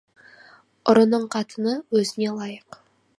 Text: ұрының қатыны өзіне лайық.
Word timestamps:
ұрының 0.93 1.27
қатыны 1.37 1.75
өзіне 2.01 2.33
лайық. 2.41 2.81